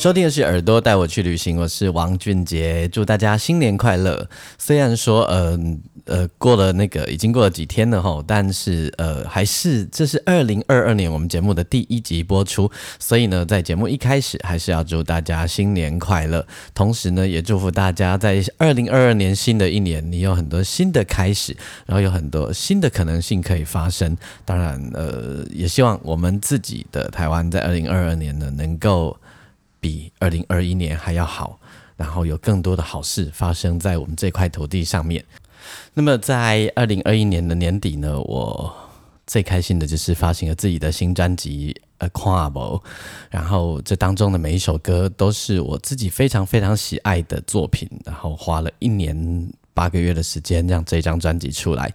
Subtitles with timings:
[0.00, 4.26] 收听的是耳朵带我去旅行，我是王俊杰，祝大家新年快乐。
[4.56, 5.60] 虽然说，呃
[6.06, 24.16] 呃，过了那个已经过了几天了哈，但是呃，还是这是二零二二年我们节目的第一集播出，所以呢，在节目一开始还是要祝大家新年快乐，同时呢，也祝福大家在二零二二年新的一年，你有很多新的开始，然后有很多新的可能性可以发生。
[24.46, 29.14] 当然，呃，也希望我们自己的台湾在二零二二年呢，能够。
[29.80, 31.58] 比二零二一年还要好，
[31.96, 35.24] 然后有更多的好事发生在我们这块土地上面。
[35.94, 38.72] 那么在二零二一年的年底呢，我
[39.26, 41.74] 最开心的就是发行了自己的新专辑
[42.06, 42.82] 《A q u a b l e
[43.30, 49.52] 然后这当中的每一首歌都是我自己非常非常喜爱的作品，然后花了一年。
[49.80, 51.90] 八个月的时间让这张专辑出来。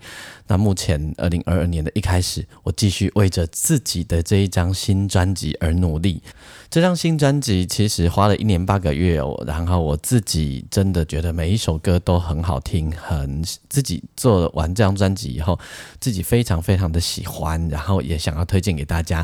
[0.48, 6.20] 那目前二零二二年的一开始，我继续为着自己的这一张新专辑而努力。
[6.68, 15.60] 这张新专辑其实花了一年八个月哦，然后我自己真的觉得每一首歌都很好听，很自己做完这张专辑以后，
[16.00, 19.24] 自己非常非常的喜欢，然后也想要推荐给大家。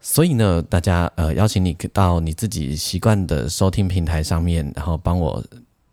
[0.00, 5.44] 所以呢，大家呃邀请你到你自己习惯的收听平台上面，然后帮我。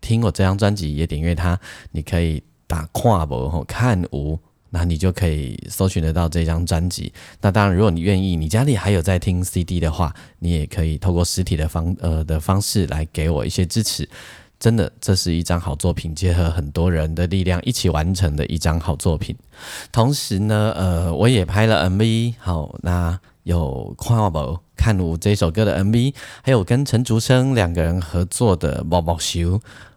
[0.06, 1.58] 听我这张专辑也点阅它，
[1.90, 4.38] 你可以打跨博后看无，
[4.70, 7.12] 那你就可以搜寻得到这张专辑。
[7.40, 14.08] 那当然，如果你愿意，你家里还有在听 CD 的话，你也可以透过实体的方呃的方式来给我一些支持。
[14.58, 19.36] 真的，这是一张好作品，结合很多人的力量一起完成的一张好作品。
[19.92, 26.12] 同时呢，呃，我也拍了 MV，好，那有跨博看无这首歌的 MV，
[26.42, 29.40] 还有跟陈竹生两个人合作的《宝宝秀》。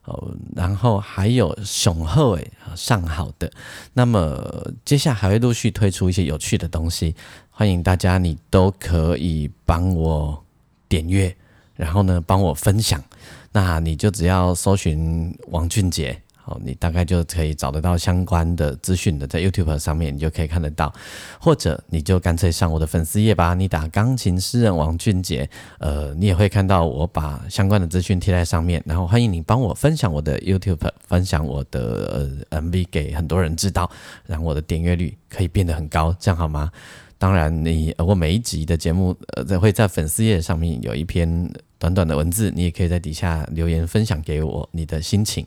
[0.06, 3.52] 哦，然后还有雄厚诶，上好的。
[3.94, 7.16] 那么接下来还会陆续推出一些有趣的东西，
[7.50, 10.44] 欢迎大家，你都可以帮我
[10.88, 11.36] 点阅，
[11.76, 13.04] 然后呢帮我分享。
[13.52, 16.22] 那你就只要搜寻王俊杰。
[16.50, 20.92] 哦，你大概就可以找得到相关的资讯的，在 YouTube 上面你就可以看得到，
[21.40, 33.90] 或者你就干脆上我的粉丝页吧，你打钢琴诗人王俊杰，呃，你也会看到我把相关的资讯贴在上面，然后欢迎你帮我分享我的 YouTube，分享我的呃 MV 给很多人知道，
[34.26, 36.72] 让我的点阅率可以变得很高，这样好吗？
[37.18, 45.46] 当然，你我每一集的节目呃在会在粉丝页上面有一篇短短的文字，你也可以在底下留言分享给我你的心情。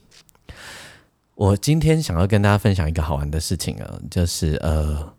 [1.42, 5.12] 我今天想要跟大家分享一个好玩的事情啊，就是呃，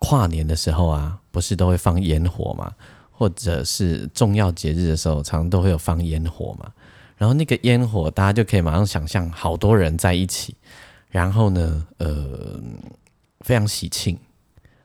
[0.00, 2.74] 跨年的时候啊，不是都会放烟火嘛，
[3.12, 6.72] 或者是重要节日的时候，常常都会有放烟火嘛。
[7.16, 10.56] 然后那个烟火，大家就可以马上想象好多人在一起，
[11.08, 12.60] 然后呢，呃，
[13.42, 14.18] 非常喜庆。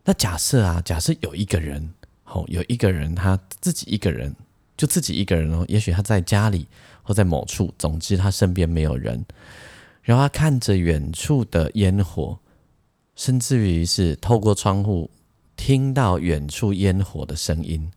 [0.05, 1.91] 那假设啊，假设有一个人，
[2.25, 4.35] 哦，有一个人他自己一个人，
[4.77, 6.67] 就自己一个人哦，也许他在家里
[7.01, 9.25] 或在某处，总之他身边没有人。
[10.11, 12.37] 然后他看着远处的烟火，
[13.15, 15.09] 甚至于是透过窗户
[15.55, 17.89] 听到远处烟火的声音。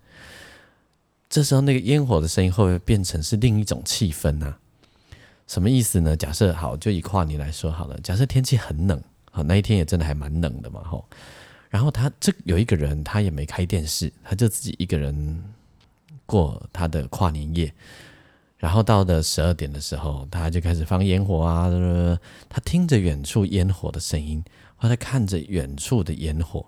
[1.29, 4.55] 这时候，那个烟火的声音会不会变成是另一种气氛呢？
[5.49, 6.17] 什么意思呢？
[6.17, 7.99] 假设好，就以跨年来说好了。
[7.99, 11.05] 假设天气很冷，好那一天也真的还蛮冷的嘛，吼。
[11.69, 15.43] 然后他这有一个人，他也没开电视，他就自己一个人
[16.27, 17.75] 过他的跨年夜。
[18.57, 21.69] 然后到了十二点的时候，他就开始放烟火啊！
[22.49, 24.43] 他听着远处烟火的声音，
[24.77, 26.61] 或者看着远处的烟火，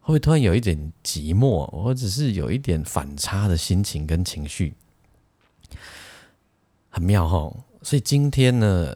[0.00, 4.74] 会不会突然有一点寂寞，或者是有一点反差的心情跟情绪？
[6.90, 7.56] 很妙哈！
[7.82, 8.94] 所以今天呢，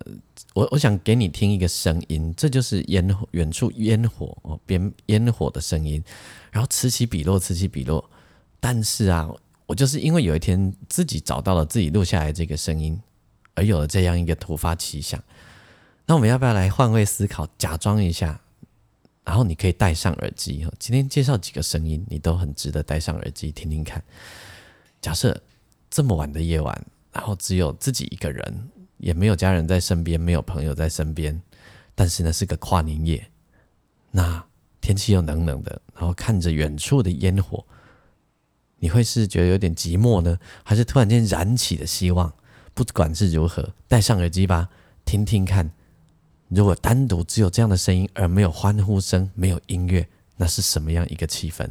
[0.53, 6.03] 我我想给你听一个声音，这就是烟火远处烟火哦，边烟火的声音，
[6.51, 8.05] 然后此起彼落，此起彼落。
[8.61, 9.31] 但是啊。
[9.73, 13.01] 我就是因为有一天自己找到了自己录下来这个声音，
[13.55, 15.19] 而有了这样一个突发奇想。
[16.05, 18.39] 那我们要不要来换位思考，假装一下？
[19.25, 20.69] 然后你可以戴上耳机。
[20.79, 24.05] 今天介绍几个声音，你都很值得戴上耳机听听看。
[25.01, 25.41] 假设
[25.89, 28.69] 这么晚的夜晚，然后只有自己一个人，
[28.99, 31.41] 也没有家人在身边，没有朋友在身边，
[31.95, 33.27] 但是呢是个跨年夜，
[34.11, 34.45] 那
[34.83, 37.65] 天气又冷冷的，然后看着远处的烟火。
[38.83, 42.33] 你会是觉得有点寂寞呢，还是突然间燃起的希望？
[42.75, 44.71] 不管是如何，戴上耳机吧，
[45.05, 45.71] 听听看。
[46.49, 51.71] 如果单独只有这样的声音，而没有欢呼声，没有音乐，那是什么样一个气氛？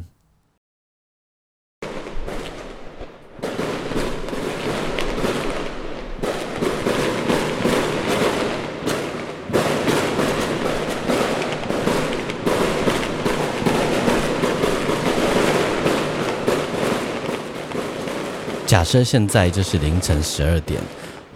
[18.71, 20.81] 假设现在就是凌晨十二点，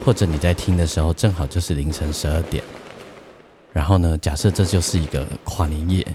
[0.05, 2.63] 或者你在听的时候正好就是凌晨十二点。
[3.73, 6.07] 然后呢，假设这就是一个跨年夜，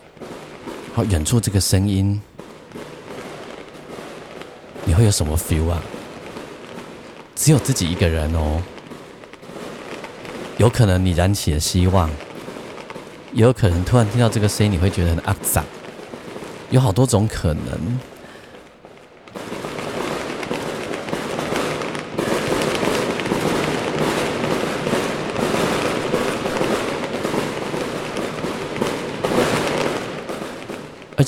[0.94, 2.18] 好，远处这个声音，
[4.86, 5.82] 你会有什么 feel 啊？
[7.36, 8.62] 只有自己一个人哦，
[10.56, 12.08] 有可能你燃起了希望，
[13.34, 15.62] 也有可能突然听到这个声音，你会觉得很肮脏，
[16.70, 18.00] 有好多种可能。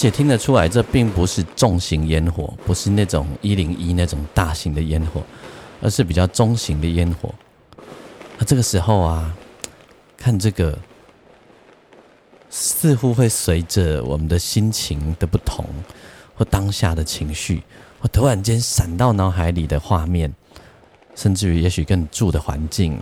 [0.02, 5.22] 且听得出来，这并不是重型烟火，不是那种一零一那种大型的烟火，
[5.80, 7.32] 而是比较中型的烟火。
[8.36, 9.32] 那这个时候啊，
[10.16, 10.76] 看这个，
[12.50, 15.64] 似乎会随着我们的心情的不同，
[16.34, 17.62] 或当下的情绪，
[18.00, 20.34] 或突然间闪到脑海里的画面，
[21.14, 22.98] 甚至于也许跟你住的环境、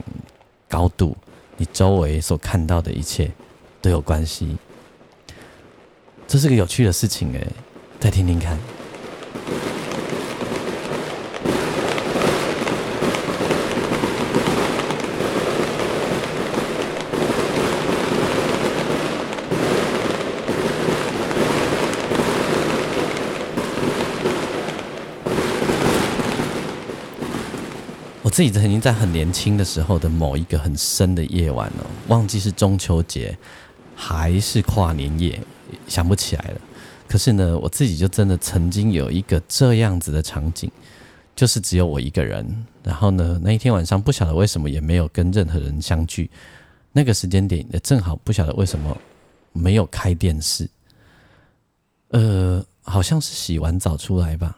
[0.68, 1.16] 高度、
[1.56, 3.30] 你周围所看到的一切
[3.80, 4.54] 都有关系。
[6.30, 7.44] 这是个有趣的事情哎，
[7.98, 8.56] 再听听看。
[28.22, 33.36] 我自己曾经在很年轻的时候的某一个很深的夜晚哦，忘记是中秋节
[33.96, 35.36] 还是跨年夜。
[35.90, 36.60] 想不起来了，
[37.08, 40.70] 可是呢，我自己就真的曾经有一个这样子的场景，
[41.34, 42.46] 就是只有我一个人，
[42.84, 46.30] 然后呢，那一天晚上不晓得为什么也没有跟任何人相聚，
[46.92, 48.96] 那个时间点也正好不晓得为什么
[49.52, 50.70] 没有开电视，
[52.10, 54.56] 呃，好像是洗完澡出来吧，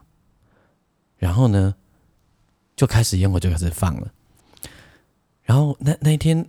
[1.16, 1.74] 然后呢，
[2.76, 4.12] 就开始烟火就开始放了，
[5.44, 6.46] 然后那那一天，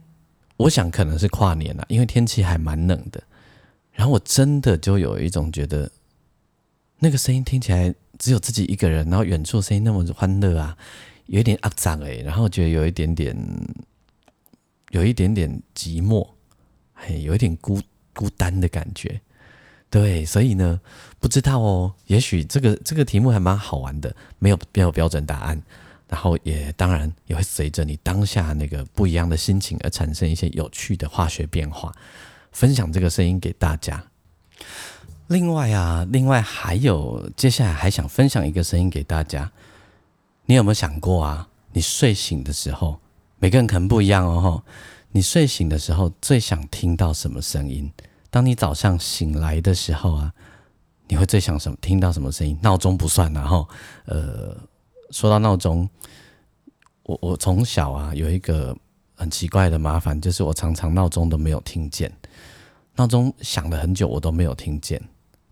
[0.57, 3.23] 我想可能是跨年了，因为天气还蛮冷的。
[3.93, 5.89] 然后我真的就有一种觉得，
[6.99, 10.77] 那个声音听起来只有自己一个人，然后远处声音那么欢乐啊，
[11.27, 13.37] 有一点肮脏哎，然后觉得有一点点，
[14.89, 16.27] 有一点点寂寞，
[16.93, 17.79] 嘿，有一点孤
[18.13, 19.21] 孤单的感觉。
[19.89, 20.81] 对，所以呢，
[21.19, 25.61] 不知道哦，也许这个这个题目还蛮好玩的，没有没有标准答案，
[26.07, 31.93] 然后也当然也会随着你当下那个不一样的心情而产生一些有趣的化学变化。
[32.53, 34.01] 分享这个声音给大家。
[35.27, 39.51] 另外啊，另外还有，接下来还想分享一个声音给大家。
[40.45, 41.49] 你有没有想过啊？
[41.71, 42.99] 你睡醒的时候，
[43.39, 44.63] 每个人可能不一样哦。
[45.11, 47.91] 你睡醒的时候最想听到什么声音？
[48.29, 50.33] 当你早上醒来的时候啊，
[51.07, 51.77] 你会最想什么？
[51.81, 52.57] 听到什么声音？
[52.61, 53.67] 闹钟不算然后，
[54.05, 54.55] 呃，
[55.11, 55.89] 说到闹钟，
[57.03, 58.75] 我我从小啊有一个
[59.15, 62.11] 很奇怪的麻烦，就是我常常闹钟都没有听见。
[62.95, 65.01] 闹钟响了很久，我都没有听见，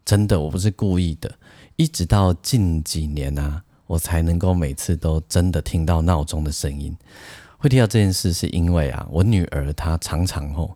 [0.06, 1.34] 真的，我不是故意的。
[1.76, 6.96] 一直到近几年啊，我才能够每次都真的听到闹钟的声音。
[7.58, 10.76] 会听到这件事，是因为啊，我女儿她常常吼，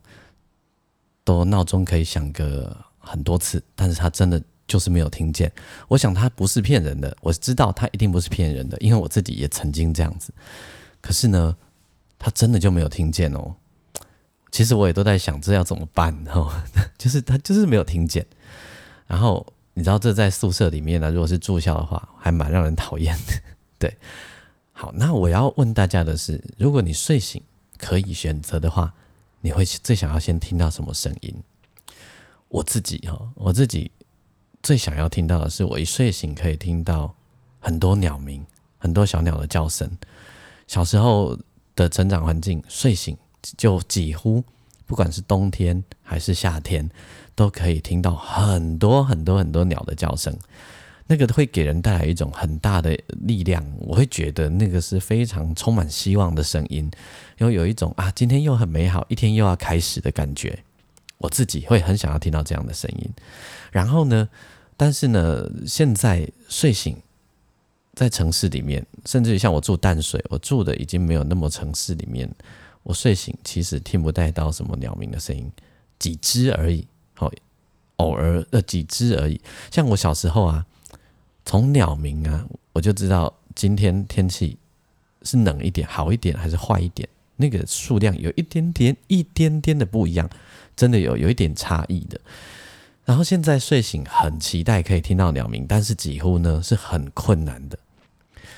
[1.23, 5.51] 都闹钟可以响个很多次，但是她真的就是没有听见。
[5.87, 10.33] 我想她不是骗人的，我知道她一定不是骗人的，因为我自己也曾经这样子。
[11.01, 11.55] 可是呢，
[12.17, 13.55] 她真的就没有听见哦。
[14.55, 16.17] 其实我也都在想，这要怎么办？
[16.23, 16.49] 然后
[16.97, 18.25] 就是他就是没有听见。
[19.05, 23.33] 然后你知道，这在宿舍里面呢，如果是住校的话，还蛮让人讨厌的。
[23.77, 23.97] 对，
[24.71, 27.43] 好，那我要问大家的是，如果你睡醒
[27.77, 28.93] 可以选择的话，
[29.41, 31.35] 你会最想要先听到什么声音？
[32.47, 33.91] 我自己哈，我自己
[34.63, 37.13] 最想要听到的是，我一睡醒可以听到
[37.59, 38.41] 很多鸟鸣，
[38.77, 39.91] 很多小鸟的叫声。
[40.65, 41.37] 小时候
[41.75, 43.17] 的成长环境，睡醒。
[43.57, 44.43] 就几乎
[44.85, 46.89] 不管是冬天还是夏天，
[47.33, 50.35] 都可以听到很多很多很多鸟的叫声，
[51.07, 53.65] 那个会给人带来一种很大的力量。
[53.79, 56.89] 我会觉得那个是非常充满希望的声音，
[57.37, 60.59] 因为有一种啊，今天又很美好，一天又要开始的感觉。
[61.17, 63.09] 我自己会很想要听到这样的声音。
[63.71, 64.27] 然后呢，
[64.75, 66.97] 但是呢，现在睡醒
[67.93, 72.29] 在城市里面，甚至于像我住淡水，我住的已经没有那么城市里面，
[72.85, 75.51] 我睡醒其实听不带到什么鸟鸣的声音，
[75.97, 76.85] 几只而已。
[77.15, 77.31] 好，
[77.95, 79.41] 偶尔呃几只而已。
[79.71, 80.63] 像我小时候啊，
[81.43, 84.55] 从鸟鸣啊，我就知道今天天气
[85.23, 90.29] 是冷一点、好一点还是坏一点，那个数量有一点点、一点点的不一样，
[90.75, 92.21] 真的有有一点差异的。
[93.03, 97.79] 然后现在睡醒很期待可以听到鸟鸣，但是几乎呢是很困难的，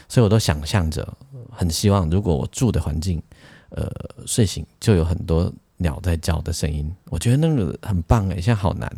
[0.10, 1.18] 所以我都想象着，
[1.50, 3.24] 很希望如果我住的环境，
[3.70, 3.92] 呃，
[4.26, 8.92] 睡醒就有很多鸟在叫的声音，我觉得那个很棒诶，现在好难，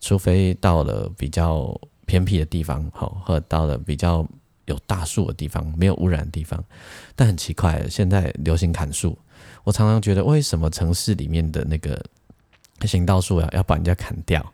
[0.00, 4.26] 除非到了比较偏僻的地方，好，或者到了比较
[4.66, 6.62] 有大树的地方，没有污染的地方，
[7.16, 9.16] 但很奇怪，现在流行砍树，
[9.64, 11.98] 我常常觉得为什么城市里面的那个
[12.86, 14.44] 行道树要要把人家砍掉？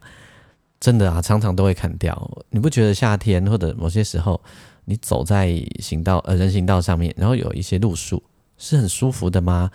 [0.80, 2.30] 真的啊，常常都会砍掉。
[2.50, 4.38] 你不觉得夏天或者某些时候，
[4.84, 5.48] 你走在
[5.80, 8.22] 行道呃人行道上面，然后有一些路树，
[8.58, 9.70] 是很舒服的吗？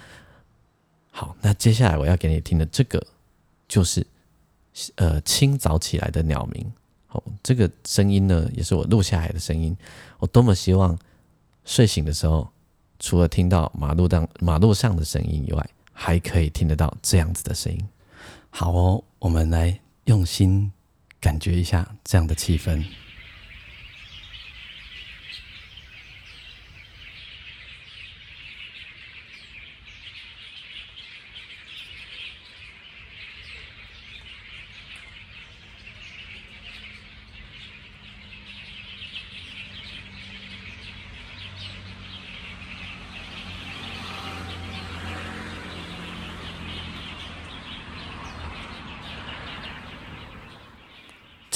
[1.12, 3.06] 好，那接下来我要给你听的这个，
[3.68, 4.06] 就是
[4.96, 6.72] 呃清早起来的鸟鸣。
[7.10, 9.76] 哦，这个声音呢，也是我录下来的声音。
[10.20, 10.98] 我多么希望
[11.66, 12.50] 睡醒的时候，
[13.00, 17.88] 除了听到马路当马路上的声音以外，还可以听得到这样子的声音。
[18.50, 20.72] 好哦，我们来用心。
[21.22, 22.82] 感觉一下这样的气氛。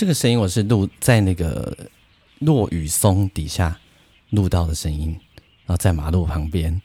[0.04, 1.78] 这个声音我是录在那个
[2.40, 3.80] 落雨松底下
[4.32, 5.12] 录到的声音，
[5.66, 6.82] 然后在马路旁边，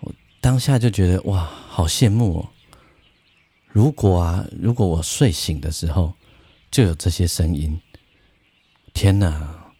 [0.00, 2.48] 我当下就觉得哇，好羡慕哦！
[3.68, 6.12] 如果啊，如果我睡醒的时候
[6.72, 7.80] 就有这些声音，
[8.92, 9.72] 天哪，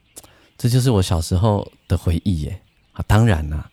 [0.57, 2.63] 这就是我小时候的回忆耶！
[2.93, 3.69] 啊，当然啦，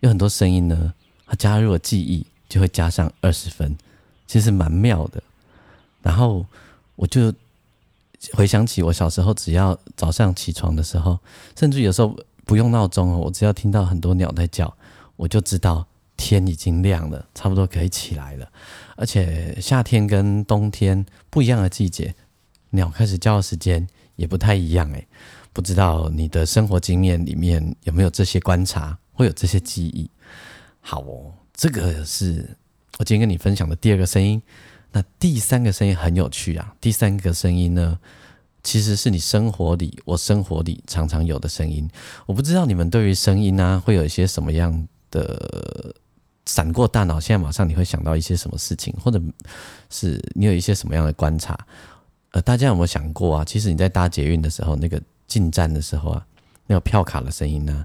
[0.00, 0.94] 有很多声音呢，
[1.26, 3.76] 它加入了记忆就会加上二十分，
[4.26, 5.22] 其实蛮妙的。
[6.00, 6.46] 然后
[6.96, 7.30] 我就。
[8.32, 11.18] 回想起我小时候，只要早上起床的时候，
[11.56, 14.76] 甚至有时候不用闹钟哦，我只要听到很多鸟在叫，
[15.16, 18.50] 我就知道天已经亮了，差不多可以起来了。
[18.96, 22.14] 而且夏天跟冬天不一样的季节，
[22.70, 25.06] 鸟开始叫的时间也不太一样诶，
[25.52, 30.10] 不知道你的生活经验里面有没有这些观察，会有这些记忆？
[30.80, 32.56] 好哦，这个是
[32.98, 34.42] 我今天跟你分享的第二个声音。
[34.92, 36.74] 那第三个声音很有趣啊！
[36.80, 37.98] 第三个声音呢，
[38.62, 41.88] 其实是你生活里、我生活里常常有的声音。
[42.24, 45.94] 我不知道你们对于声音呢，会有一些什么样的
[46.46, 47.20] 闪过大脑？
[47.20, 49.20] 现在马上你会想到一些什么事情，或者
[49.90, 51.58] 是你有一些什么样的观察？
[52.30, 53.44] 呃，大家有没有想过啊？
[53.44, 56.26] 其实你在搭捷运的时候，那个进站的时候啊，
[56.66, 57.84] 那个票卡的声音呢，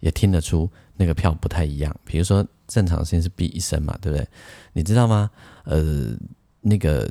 [0.00, 1.94] 也听得出那个票不太一样。
[2.04, 4.26] 比如说正常声音是哔一声嘛，对不对？
[4.72, 5.30] 你知道吗？
[5.62, 6.16] 呃。
[6.60, 7.10] 那个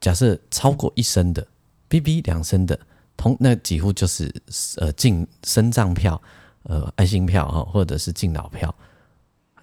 [0.00, 1.46] 假设超过一升的
[1.88, 2.78] ，B B 两升的，
[3.16, 4.34] 同那几乎就是
[4.76, 6.20] 呃进升账票、
[6.64, 8.74] 呃爱心票哈，或者是敬老票。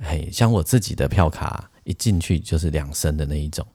[0.03, 3.65] 嘿，像我自己的票卡一进去就是两升的那一种。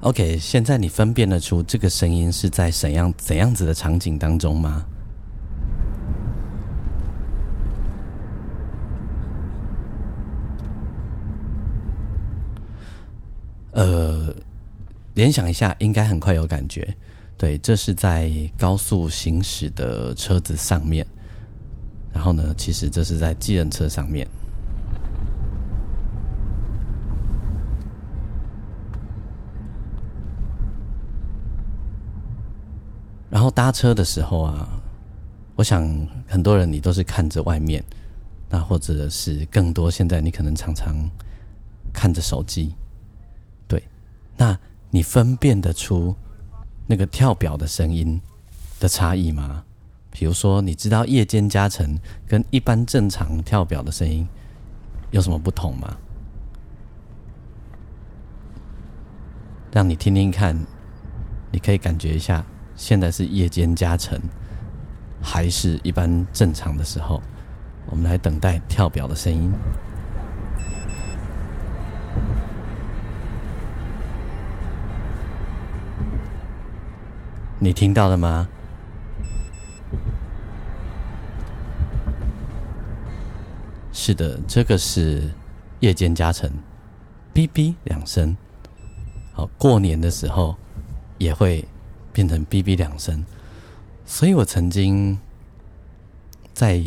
[0.00, 4.86] OK，现在你分辨得出这个声音是在怎样怎样子的场景当中吗？
[13.72, 14.32] 呃，
[15.14, 16.96] 联想一下，应该很快有感觉。
[17.36, 21.04] 对，这是在高速行驶的车子上面，
[22.12, 24.26] 然后呢，其实这是在机人车上面。
[33.50, 34.68] 搭车的时候啊，
[35.56, 35.86] 我想
[36.26, 37.82] 很多人你都是看着外面，
[38.48, 40.96] 那或者是更多现在你可能常常
[41.92, 42.74] 看着手机，
[43.66, 43.82] 对，
[44.36, 44.58] 那
[44.90, 46.14] 你分辨得出
[46.86, 48.20] 那个跳表的声音
[48.80, 49.64] 的差异吗？
[50.10, 54.26] 比如说，你知道夜间加成跟一般正常跳表的声音
[55.10, 55.96] 有什么不同吗？
[59.70, 60.58] 让你听听看，
[61.52, 62.44] 你可以感觉一下。
[62.78, 64.16] 现在是夜间加成
[65.20, 67.20] 还是一般正常的时候
[67.86, 69.52] 我们来等待跳表的声音。
[77.58, 78.48] 你听到了吗？
[83.92, 85.28] 是的这个是
[85.80, 86.48] 夜间加成
[87.34, 88.36] 哔哔两声。
[89.32, 90.56] 好过年的时候
[91.18, 91.66] 也会
[92.18, 93.24] 变成哔哔两声。
[94.04, 95.16] 所以我曾经
[96.52, 96.82] 在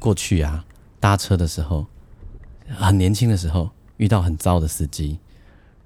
[0.00, 0.64] 过去啊
[0.98, 1.86] 搭车的时候，
[2.66, 5.20] 很年轻的时候遇到很糟的司机，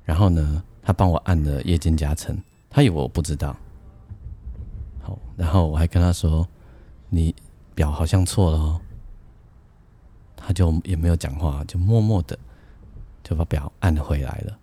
[0.02, 3.54] 然后呢，他帮我按了夜间加成，他以为我不知道。
[5.02, 6.48] 好，然后我还跟他说
[7.10, 7.34] ：“你
[7.74, 8.80] 表好像错了哦。”
[10.34, 12.38] 他就也没有讲话，就默默的
[13.22, 14.58] 就把表按回来了。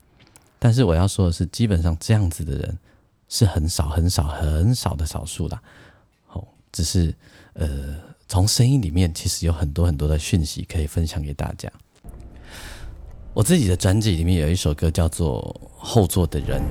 [0.57, 2.79] 但是我要说的是，基本上这样子的人
[3.33, 5.59] 是很少、很少、很少的少数啦。
[6.33, 7.11] 哦，只是
[7.53, 7.95] 呃，
[8.27, 11.67] 从声音里面其实有很多很多的讯息可以分享给大家。
[13.33, 16.61] 我自己的专辑里面有一首歌叫做《后座的人》，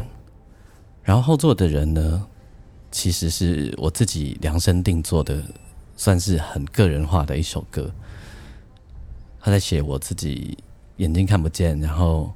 [1.02, 2.24] 然后后座的人呢，
[2.92, 5.42] 其实是我自己量身定做的，
[5.96, 7.92] 算是很个人化的一首歌。
[9.40, 10.56] 他在写我自己
[10.98, 12.32] 眼睛看不见，然后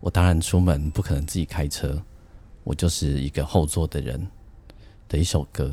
[0.00, 2.02] 我当然出门不可能自己开车，
[2.68, 4.20] 我就是一个后座的人
[5.08, 5.72] 的一首歌。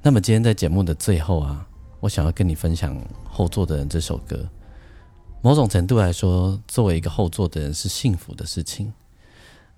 [0.00, 1.66] 那么今天在节目的最后啊，
[1.98, 2.96] 我想要跟你分享
[3.28, 4.48] 《后座的人》这首歌。
[5.42, 8.92] 某种程度来说，作为一个后座的人是幸福的事情。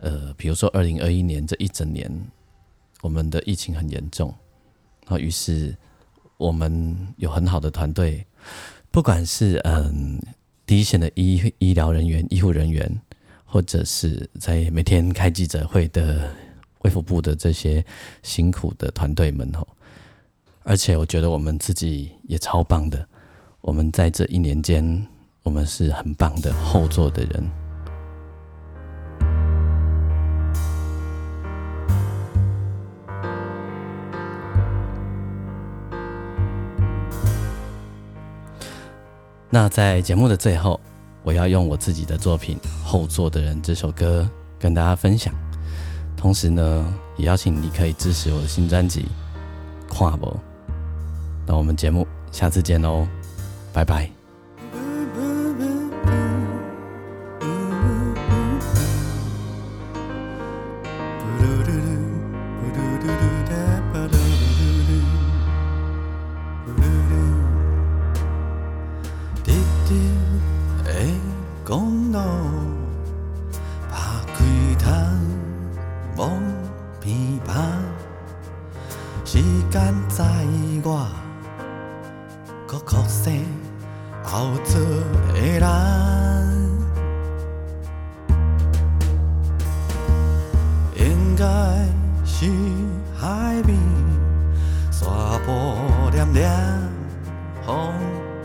[0.01, 2.13] 呃，比如说二零二一年这一整年，
[3.01, 4.29] 我们的疫情很严重，
[5.07, 5.75] 然后于是
[6.37, 8.23] 我们有很好的团队。
[8.91, 10.21] 不管是嗯
[10.67, 13.01] 第一线的医医疗人员、医护人员，
[13.51, 16.31] 或者是在每天开记者会的
[16.81, 17.83] 卫福部的这些
[18.23, 19.67] 辛苦的团队们吼，
[20.65, 23.09] 而且我觉得我们自己也超棒的，
[23.63, 25.07] 我们在这一年间，
[25.43, 27.51] 我们是很棒的后座的人。
[39.51, 40.79] 那在节目的最后，
[41.29, 44.27] 我要用我自己的作品《后座的人》这首歌
[44.59, 45.31] 跟大家分享，
[46.17, 49.03] 同时呢，也邀请你可以支持我的新专辑
[49.93, 50.33] 《跨博》。
[51.47, 53.07] 那我们节目下次见喽，
[53.75, 54.18] 拜拜。
[72.13, 72.19] 路，
[73.91, 74.91] 把吉他
[76.17, 76.31] 往
[77.01, 77.51] 琵琶，
[79.25, 79.39] 时
[79.71, 80.25] 间在
[80.85, 81.07] 我，
[82.67, 83.31] 搁苦涩
[84.25, 84.79] 熬出
[85.33, 85.67] 的人，
[90.97, 91.45] 应该
[92.25, 92.47] 是
[93.17, 93.77] 海边
[94.91, 95.07] 沙
[95.45, 96.51] 波点点
[97.65, 97.93] 风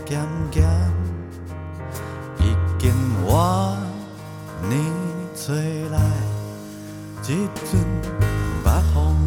[0.06, 0.20] 渐
[0.52, 0.73] 渐。
[3.36, 3.76] 我
[4.70, 4.92] 你
[5.36, 6.00] 吹来
[7.24, 7.82] 一阵
[8.64, 9.18] 北风。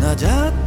[0.00, 0.63] 那。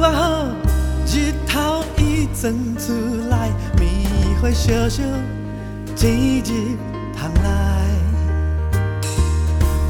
[0.00, 0.46] 我好，
[1.06, 2.92] 日头已钻出
[3.28, 4.08] 来，棉
[4.40, 5.02] 花烧烧，
[6.06, 6.76] 一入
[7.16, 7.48] 窗来。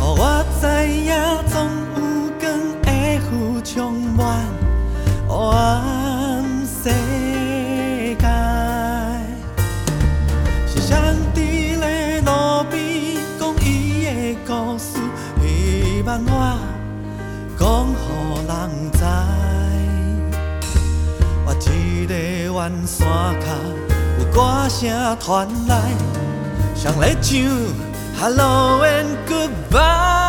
[0.01, 1.13] 我知影，
[1.49, 1.57] 总
[1.95, 2.01] 有
[2.41, 2.43] 光
[2.85, 3.77] 会付充
[4.17, 4.19] 满。
[5.29, 5.85] 哦啊！
[22.87, 23.47] 山脚，
[24.19, 25.81] 有歌声传来，
[26.75, 27.39] 谁来唱
[28.21, 30.28] ？Hello and goodbye，